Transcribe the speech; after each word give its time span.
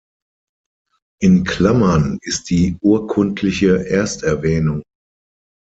In 1.21 1.43
Klammern 1.43 2.17
ist 2.23 2.49
die 2.49 2.75
urkundliche 2.81 3.87
Ersterwähnung. 3.87 4.81